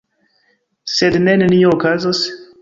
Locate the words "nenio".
1.27-1.71